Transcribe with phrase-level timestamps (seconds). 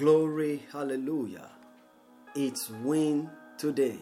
[0.00, 1.50] Glory, hallelujah.
[2.34, 3.98] It's win today.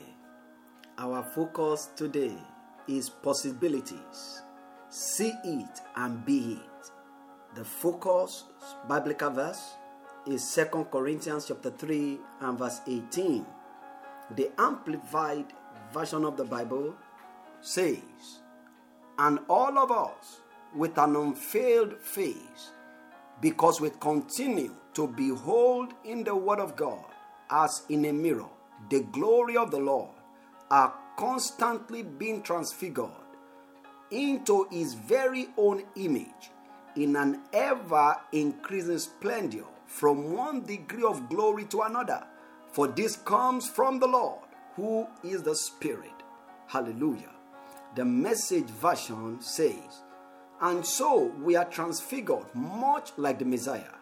[0.97, 2.37] Our focus today
[2.87, 4.42] is possibilities.
[4.90, 6.90] See it and be it.
[7.56, 8.45] The focus
[8.88, 9.72] biblical verse
[10.24, 13.44] is 2 Corinthians chapter 3 and verse 18.
[14.37, 15.46] The amplified
[15.92, 16.95] version of the Bible
[17.60, 18.38] says,
[19.19, 20.42] And all of us
[20.77, 22.70] with an unveiled face,
[23.41, 27.05] because we continue to behold in the Word of God
[27.51, 28.48] as in a mirror
[28.91, 30.10] the glory of the Lord,
[30.70, 33.10] are constantly being transfigured
[34.10, 36.51] into His very own image
[36.96, 42.24] in an ever increasing splendor from one degree of glory to another.
[42.73, 44.45] For this comes from the Lord,
[44.77, 46.12] who is the Spirit.
[46.66, 47.30] Hallelujah.
[47.96, 50.02] The message version says,
[50.60, 53.94] And so we are transfigured much like the Messiah.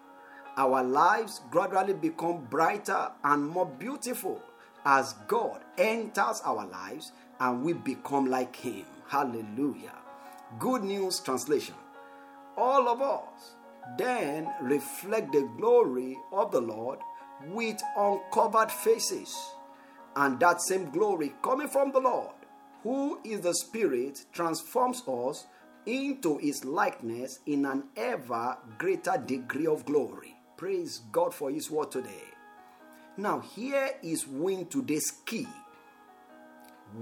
[0.57, 4.41] Our lives gradually become brighter and more beautiful
[4.87, 8.87] as God enters our lives and we become like Him.
[9.07, 9.93] Hallelujah.
[10.59, 11.75] Good News Translation.
[12.57, 13.55] All of us
[13.99, 17.01] then reflect the glory of the Lord
[17.49, 19.37] with uncovered faces.
[20.15, 22.35] And that same glory coming from the Lord,
[22.83, 25.47] who is the Spirit, transforms us
[25.87, 30.37] into His likeness in an ever greater degree of glory.
[30.57, 32.25] Praise God for His word today.
[33.17, 35.49] Now, here is win today's key.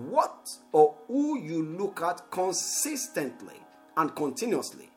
[0.08, 3.60] What or who you look at consistently
[3.96, 4.90] and continuously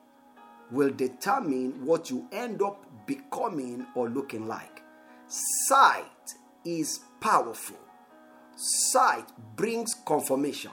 [0.71, 4.83] will determine what you end up becoming or looking like.
[5.27, 7.77] Sight is powerful.
[8.55, 10.71] Sight brings confirmation.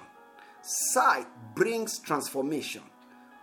[0.62, 2.82] Sight brings transformation.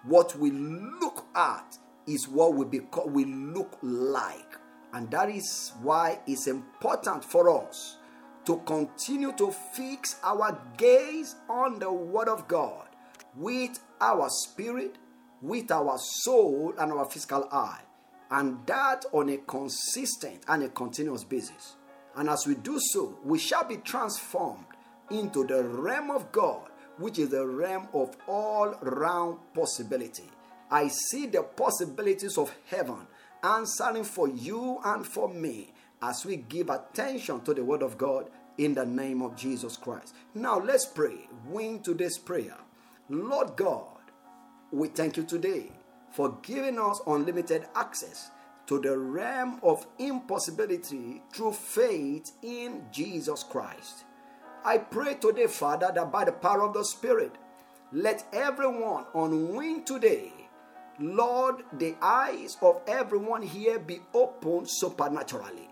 [0.04, 4.58] What we look at is what we become we look like.
[4.94, 7.98] And that is why it's important for us
[8.46, 12.88] to continue to fix our gaze on the Word of God
[13.36, 14.98] with our spirit,
[15.42, 17.82] with our soul, and our physical eye.
[18.32, 21.76] And that on a consistent and a continuous basis.
[22.16, 24.66] And as we do so, we shall be transformed
[25.10, 30.30] into the realm of God, which is the realm of all round possibility.
[30.70, 33.08] I see the possibilities of heaven
[33.44, 38.30] answering for you and for me as we give attention to the Word of God
[38.58, 40.16] in the name of Jesus Christ.
[40.34, 41.28] Now let's pray.
[41.48, 42.58] Win today's prayer.
[43.10, 43.98] Lord God,
[44.72, 45.72] we thank you today
[46.12, 48.32] for giving us unlimited access
[48.68, 54.06] to the realm of impossibility through faith in Jesus Christ.
[54.64, 57.34] I pray today, Father, that by the power of the Spirit,
[57.92, 60.32] let everyone on win today
[61.02, 65.68] Lord, the eyes of everyone here be opened supernaturally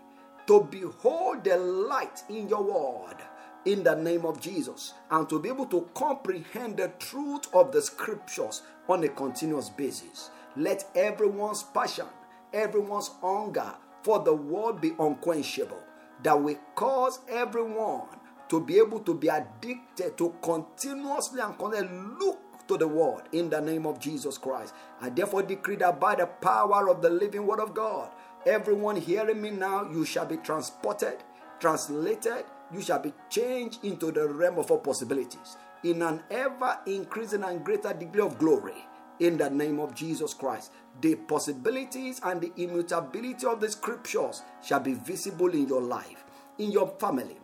[0.48, 3.16] to behold the light in your word
[3.64, 7.80] in the name of Jesus and to be able to comprehend the truth of the
[7.80, 10.30] scriptures on a continuous basis.
[10.56, 12.06] Let everyone's passion,
[12.52, 13.72] everyone's hunger
[14.02, 15.84] for the word be unquenchable,
[16.24, 18.08] that will cause everyone
[18.50, 22.38] to be able to be addicted to continuously and continuously look
[22.68, 24.74] to the word in the name of Jesus Christ.
[25.00, 28.10] I therefore decree that by the power of the living word of God,
[28.46, 31.22] everyone hearing me now, you shall be transported,
[31.58, 37.42] translated, you shall be changed into the realm of all possibilities in an ever increasing
[37.42, 38.86] and greater degree of glory
[39.18, 40.72] in the name of Jesus Christ.
[41.00, 46.24] The possibilities and the immutability of the scriptures shall be visible in your life,
[46.58, 47.38] in your family,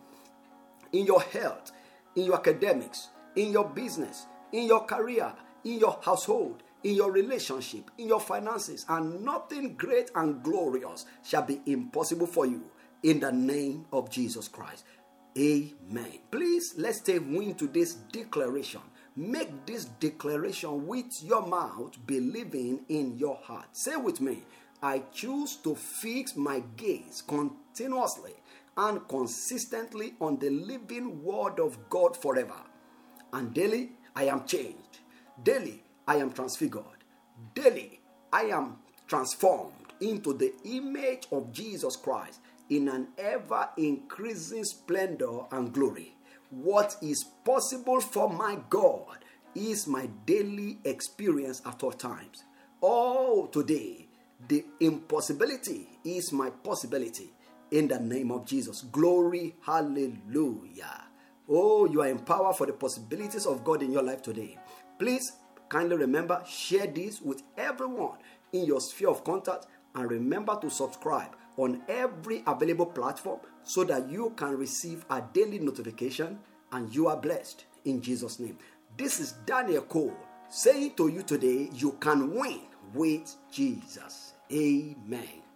[0.93, 1.71] in your health,
[2.15, 5.33] in your academics, in your business, in your career,
[5.63, 11.43] in your household, in your relationship, in your finances, and nothing great and glorious shall
[11.43, 12.63] be impossible for you
[13.03, 14.85] in the name of Jesus Christ.
[15.37, 16.19] Amen.
[16.31, 18.81] Please let's take win to this declaration.
[19.15, 23.65] Make this declaration with your mouth, believing in your heart.
[23.71, 24.43] Say with me,
[24.81, 28.33] I choose to fix my gaze continuously
[28.77, 32.61] and consistently on the living word of God forever.
[33.33, 34.99] And daily I am changed.
[35.43, 37.03] Daily, I am transfigured.
[37.53, 37.99] Daily,
[38.33, 38.77] I am
[39.07, 42.39] transformed into the image of Jesus Christ
[42.69, 46.15] in an ever increasing splendor and glory.
[46.49, 49.19] What is possible for my God
[49.53, 52.43] is my daily experience at all times.
[52.81, 54.06] Oh, today,
[54.47, 57.31] the impossibility is my possibility
[57.71, 58.81] in the name of Jesus.
[58.91, 61.03] Glory, hallelujah.
[61.49, 64.57] Oh, you are empowered for the possibilities of God in your life today.
[64.99, 65.31] Please
[65.69, 68.17] kindly remember, share this with everyone
[68.53, 69.67] in your sphere of contact
[69.97, 75.57] And remember to subscribe on every available platform so that you can receive a daily
[75.57, 76.37] notification
[76.71, 78.59] and you are blessed in Jesus' name.
[78.95, 80.15] This is Daniel Cole
[80.49, 82.61] saying to you today, you can win
[82.93, 84.26] with Jesus.
[84.51, 85.46] Amen.